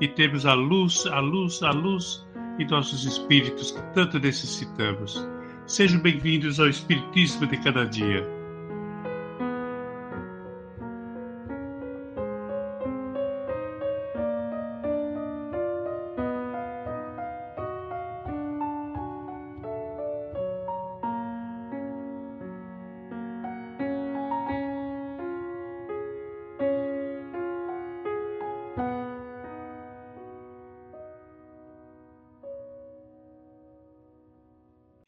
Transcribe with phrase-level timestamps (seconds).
[0.00, 2.26] e termos a luz, a luz, a luz
[2.58, 5.26] em nossos espíritos que tanto necessitamos.
[5.66, 8.35] Sejam bem-vindos ao Espiritismo de cada dia.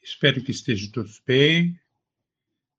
[0.09, 1.79] Espero que estejam todos bem,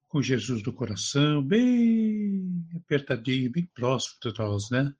[0.08, 4.91] com Jesus no coração, bem apertadinho, bem próximo de nós, né?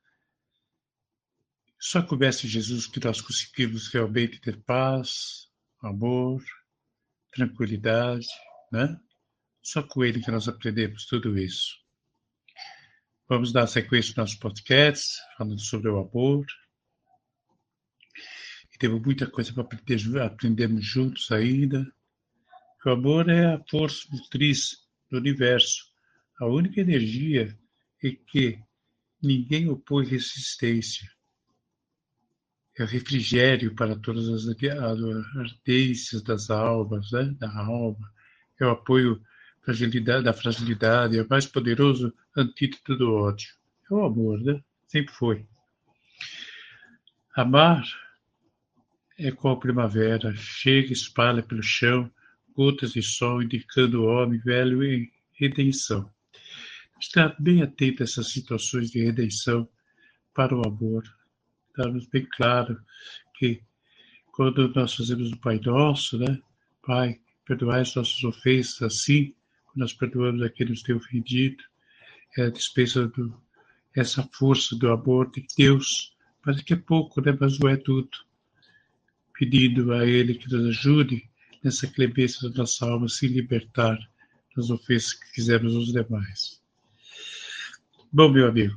[1.80, 5.50] Só com o Mestre Jesus que nós conseguimos realmente ter paz,
[5.82, 6.46] amor,
[7.34, 8.28] tranquilidade,
[8.72, 8.96] né?
[9.64, 11.80] Só com Ele que nós aprendemos tudo isso.
[13.28, 16.46] Vamos dar sequência ao nosso podcast, falando sobre o amor.
[18.72, 21.92] E temos muita coisa para aprender, aprendermos juntos ainda.
[22.86, 25.84] O amor é a força motriz do universo,
[26.40, 27.58] a única energia
[28.02, 28.58] em que
[29.22, 31.12] ninguém opõe resistência.
[32.78, 34.48] É refrigério para todas as
[35.36, 37.36] ardências das almas, né?
[37.38, 38.10] da alma.
[38.58, 39.22] É o apoio
[39.62, 43.50] fragilidade, da fragilidade, é o mais poderoso antídoto do ódio.
[43.92, 44.64] É o amor, né?
[44.88, 45.46] Sempre foi.
[47.36, 47.86] Amar
[49.18, 52.10] é a primavera, chega espalha pelo chão
[52.60, 56.12] gotas de sol indicando o homem velho em redenção.
[57.00, 59.66] Estar bem atento a essas situações de redenção
[60.34, 61.06] para o amor.
[61.78, 62.78] Darmos bem claro
[63.38, 63.64] que
[64.34, 66.38] quando nós fazemos o Pai Nosso, né?
[66.86, 69.34] Pai, perdoai as nossas ofensas, assim,
[69.74, 71.64] nós perdoamos a quem nos tem ofendido,
[72.38, 73.42] é dispensa do,
[73.96, 76.14] essa força do amor de Deus,
[76.46, 77.38] mas que é pouco, né?
[77.40, 78.10] Mas não é tudo.
[79.34, 81.29] Pedindo a Ele que nos ajude
[81.64, 83.98] nessa clemência da nossa alma se libertar
[84.56, 86.62] das ofensas que fizemos aos demais.
[88.12, 88.76] Bom, meu amigo,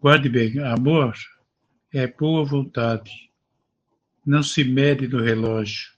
[0.00, 1.14] guarde bem, amor
[1.92, 3.30] é boa vontade,
[4.24, 5.90] não se mede no relógio,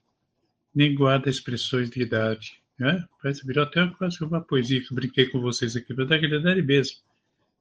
[0.75, 2.63] nem guarda expressões de idade.
[2.79, 3.05] Né?
[3.23, 6.63] Parece virou até quase uma poesia que eu brinquei com vocês aqui, mas daquele idade
[6.63, 6.99] mesmo.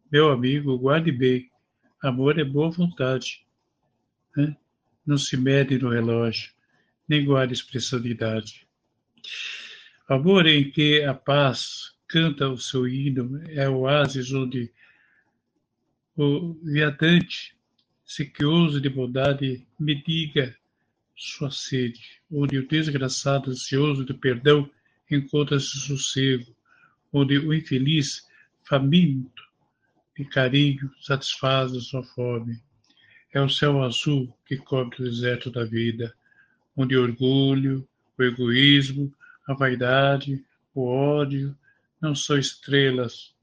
[0.09, 1.50] Meu amigo, guarde bem,
[2.01, 3.45] amor é boa vontade,
[4.35, 4.55] né?
[5.05, 6.51] não se mede no relógio,
[7.11, 8.66] nem guarda expressão de idade.
[10.07, 14.72] Amor em que a paz canta o seu hino é o oásis onde
[16.16, 17.53] o viadante,
[18.05, 20.55] sequioso de bondade, mediga
[21.13, 24.69] sua sede, onde o desgraçado ansioso de perdão
[25.09, 26.55] encontra-se sossego,
[27.11, 28.25] onde o infeliz,
[28.63, 29.44] faminto
[30.17, 32.63] de carinho, satisfaz a sua fome.
[33.33, 36.16] É o céu azul que cobre o deserto da vida,
[36.75, 37.87] onde o orgulho,
[38.17, 39.13] o egoísmo,
[39.47, 40.43] a vaidade,
[40.73, 41.57] o ódio
[42.01, 43.33] não são estrelas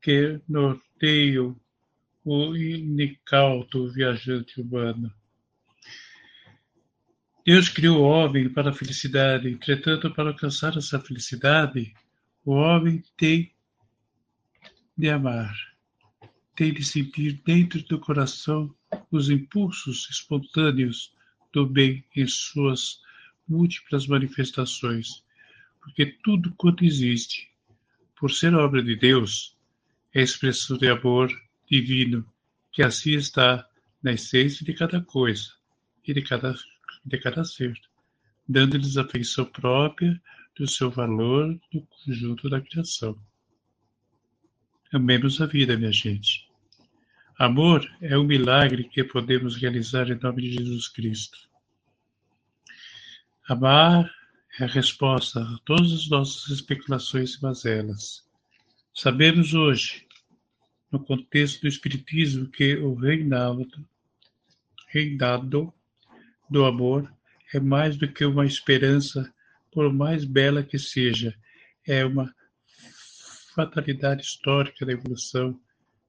[0.00, 1.58] que norteiam
[2.24, 5.12] o incauto viajante humano.
[7.44, 11.94] Deus criou o homem para a felicidade, entretanto, para alcançar essa felicidade,
[12.44, 13.52] o homem tem
[14.96, 15.54] de amar,
[16.56, 18.74] tem de sentir dentro do coração
[19.10, 21.15] os impulsos espontâneos
[21.56, 23.00] do bem em suas
[23.48, 25.24] múltiplas manifestações,
[25.80, 27.50] porque tudo quanto existe,
[28.14, 29.56] por ser obra de Deus,
[30.12, 31.32] é expressão de amor
[31.66, 32.30] divino,
[32.70, 33.66] que assim está
[34.02, 35.48] na essência de cada coisa
[36.06, 36.54] e de cada,
[37.02, 37.72] de cada ser,
[38.46, 40.20] dando-lhes a feição própria
[40.54, 43.18] do seu valor no conjunto da criação.
[44.92, 46.46] Amemos a vida, minha gente.
[47.38, 51.46] Amor é um milagre que podemos realizar em nome de Jesus Cristo.
[53.48, 54.12] Amar
[54.58, 58.24] é a resposta a todas as nossas especulações e mazelas.
[58.92, 60.04] Sabemos hoje,
[60.90, 63.68] no contexto do Espiritismo, que o reinado,
[64.88, 65.72] reinado
[66.50, 67.08] do amor
[67.54, 69.32] é mais do que uma esperança,
[69.70, 71.32] por mais bela que seja,
[71.86, 72.34] é uma
[73.54, 75.56] fatalidade histórica da evolução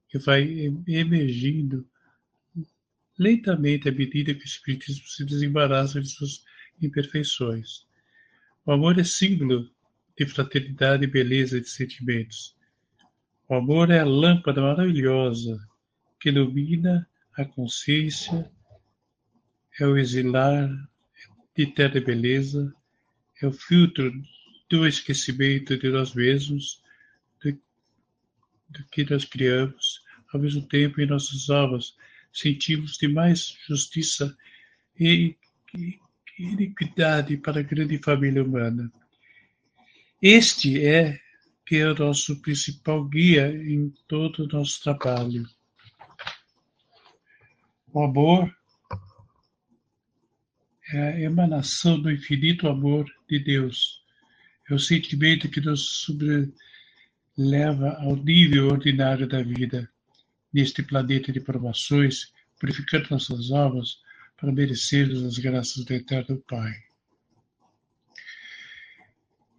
[0.08, 0.42] que vai
[0.88, 1.88] emergindo
[3.16, 6.42] lentamente à medida que o Espiritismo se desembaraça de suas
[6.80, 7.86] imperfeições.
[8.64, 9.70] O amor é símbolo
[10.16, 12.56] de fraternidade e beleza de sentimentos.
[13.48, 15.58] O amor é a lâmpada maravilhosa
[16.20, 18.50] que ilumina a consciência,
[19.80, 20.68] é o exilar
[21.56, 22.74] de eterna beleza,
[23.40, 24.12] é o filtro
[24.68, 26.82] do esquecimento de nós mesmos,
[27.42, 27.52] do,
[28.68, 30.02] do que nós criamos,
[30.32, 31.94] ao mesmo tempo em nossas almas
[32.32, 34.36] sentimos de mais justiça
[34.98, 35.36] e,
[35.76, 35.98] e,
[36.38, 38.92] e equidade para a grande família humana.
[40.22, 41.20] Este é
[41.66, 45.46] que é o nosso principal guia em todo o nosso trabalho.
[47.92, 48.54] O amor
[50.90, 54.02] é a emanação do infinito amor de Deus.
[54.70, 56.06] É o sentimento que nos
[57.36, 59.90] leva ao nível ordinário da vida,
[60.52, 63.98] neste planeta de provações, purificando nossas almas
[64.38, 66.72] para merecermos as graças do Eterno Pai.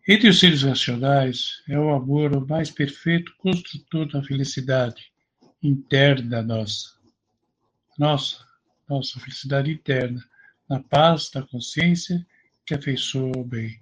[0.07, 5.11] Entre os seres racionais, é o amor o mais perfeito construtor da felicidade
[5.61, 6.97] interna nossa.
[7.97, 8.43] Nossa,
[8.89, 10.23] nossa felicidade interna,
[10.67, 12.25] na paz da consciência
[12.65, 13.79] que afeiçoa o bem.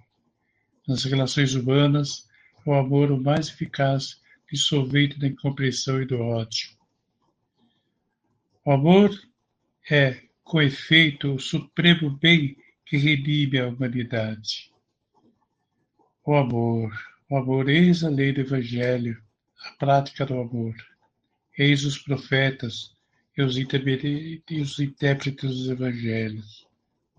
[0.86, 2.28] Nas relações humanas,
[2.66, 4.20] é o amor o mais eficaz,
[4.50, 6.76] dissolvente da incompreensão e do ódio.
[8.64, 9.10] O amor
[9.88, 12.56] é, com efeito, o supremo bem
[12.86, 14.72] que redime a humanidade.
[16.24, 16.90] O amor,
[17.28, 19.22] o amor, eis a lei do Evangelho,
[19.62, 20.74] a prática do amor.
[21.56, 22.94] Eis os profetas
[23.36, 26.66] e os, os intérpretes dos Evangelhos.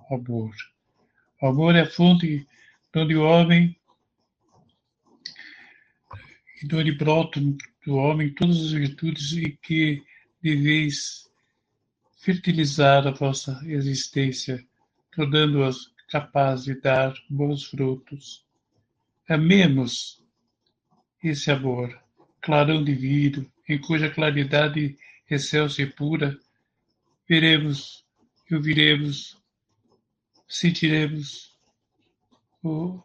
[0.10, 0.56] O amor.
[1.40, 2.48] O amor é a fonte
[2.96, 3.78] onde o homem
[6.64, 7.56] e de onde brotam
[7.86, 10.04] do homem todas as virtudes e que
[10.42, 11.29] deveis
[12.20, 14.66] fertilizar a vossa existência,
[15.12, 18.48] tornando-as capazes de dar bons frutos
[19.30, 20.26] Amemos
[21.24, 21.96] esse amor,
[22.42, 24.98] clarão divino, em cuja claridade
[25.30, 26.36] excelsa e pura
[27.28, 28.04] veremos
[28.50, 29.38] e ouviremos,
[30.48, 31.56] sentiremos
[32.64, 33.00] o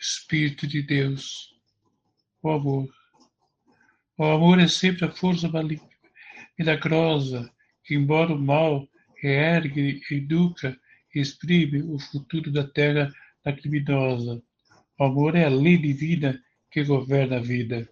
[0.00, 1.54] Espírito de Deus,
[2.42, 2.88] o amor.
[4.16, 5.46] O amor é sempre a força
[6.58, 7.52] milagrosa
[7.88, 10.78] embora o mal reergue, educa
[11.14, 13.12] exprime o futuro da terra
[13.44, 14.42] da criminosa
[15.00, 16.38] o amor é a lei divina
[16.70, 17.88] que governa a vida.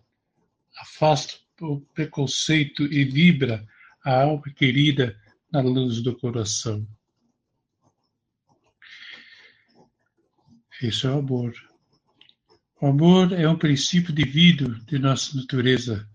[0.76, 3.66] Afasta o preconceito e vibra
[4.04, 5.18] a alma querida
[5.50, 6.86] na luz do coração.
[10.82, 11.54] Isso é o amor.
[12.78, 16.06] O amor é um princípio divino de nossa natureza,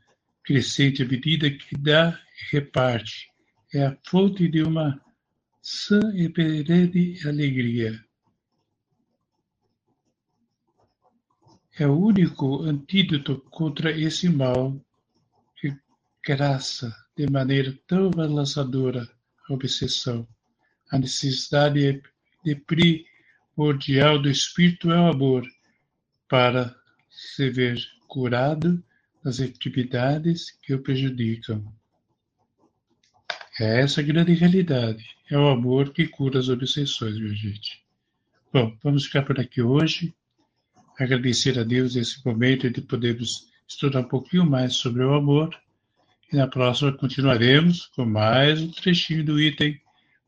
[0.44, 3.33] crescente à medida que dá e reparte.
[3.74, 5.02] É a fonte de uma
[5.60, 8.06] sã e perene alegria.
[11.80, 14.80] É o único antídoto contra esse mal
[15.56, 15.76] que
[16.24, 19.10] graça de maneira tão balançadora
[19.50, 20.28] a obsessão.
[20.92, 22.00] A necessidade
[22.46, 25.48] de primordial do espírito é o amor,
[26.30, 26.76] para
[27.10, 28.84] se ver curado
[29.24, 31.74] das atividades que o prejudicam.
[33.60, 35.04] É essa a grande realidade.
[35.30, 37.84] É o amor que cura as obsessões, minha gente.
[38.52, 40.14] Bom, vamos ficar por aqui hoje
[41.00, 45.56] agradecer a Deus esse momento de podermos estudar um pouquinho mais sobre o amor.
[46.32, 49.80] E na próxima continuaremos com mais um trechinho do item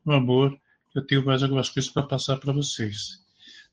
[0.04, 0.56] do amor.
[0.94, 3.20] Eu tenho mais algumas coisas para passar para vocês.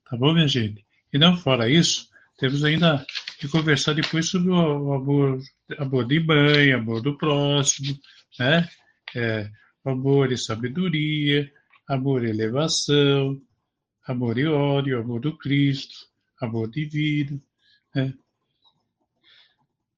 [0.09, 0.85] Tá bom, minha gente?
[1.11, 3.05] E não fora isso, temos ainda
[3.39, 5.39] que conversar depois sobre o amor,
[5.77, 7.97] amor de mãe, amor do próximo,
[8.39, 8.67] né?
[9.15, 9.49] É,
[9.85, 11.51] amor e sabedoria,
[11.87, 13.41] amor e elevação,
[14.07, 15.95] amor e ódio, amor do Cristo,
[16.41, 17.41] amor divino,
[17.93, 18.13] né?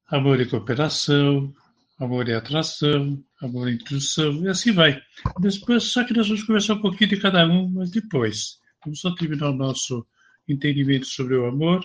[0.08, 1.54] amor e cooperação,
[2.00, 5.02] amor e atração, amor e intuição, e assim vai.
[5.40, 8.60] Depois, só que nós vamos conversar um pouquinho de cada um, mas depois.
[8.84, 10.06] Vamos só terminar o nosso
[10.48, 11.84] entendimento sobre o amor.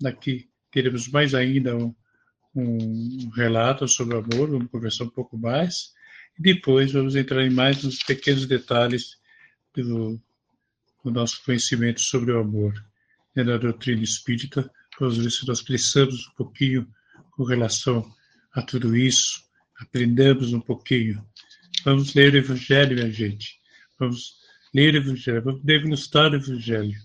[0.00, 1.94] Daqui teremos mais ainda um,
[2.54, 5.92] um relato sobre o amor, vamos conversar um pouco mais.
[6.38, 9.18] Depois vamos entrar em mais uns pequenos detalhes
[9.74, 10.20] do,
[11.04, 12.74] do nosso conhecimento sobre o amor
[13.34, 16.86] né, da doutrina espírita, vamos ver se nós cresçamos um pouquinho
[17.32, 18.08] com relação
[18.52, 19.42] a tudo isso,
[19.80, 21.24] aprendemos um pouquinho.
[21.84, 23.58] Vamos ler o Evangelho, minha gente.
[23.98, 24.38] Vamos
[24.74, 26.98] ler o Evangelho, vamos degustar o Evangelho.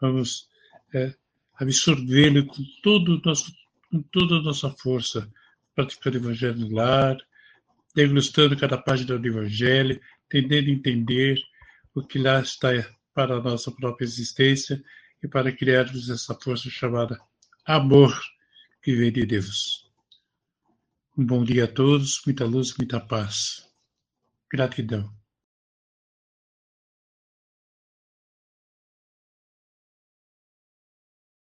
[0.00, 0.48] Vamos
[0.94, 1.14] é,
[1.58, 2.62] absorvê-lo com,
[3.90, 5.28] com toda a nossa força,
[5.74, 7.16] praticando o Evangelho no lar,
[7.96, 9.98] degustando cada página do Evangelho,
[10.28, 11.40] tendendo a entender
[11.94, 12.68] o que lá está
[13.14, 14.84] para a nossa própria existência
[15.22, 17.18] e para criarmos essa força chamada
[17.64, 18.14] amor
[18.82, 19.90] que vem de Deus.
[21.16, 23.66] Um bom dia a todos, muita luz, muita paz.
[24.52, 25.15] Gratidão.